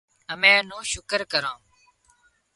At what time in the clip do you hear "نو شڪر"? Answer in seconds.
0.69-1.21